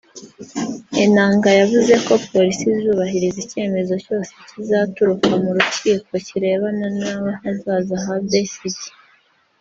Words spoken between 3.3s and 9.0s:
icyemezo cyose kizaturuka mu rukiko kirebana n’ahazaza ha Besigye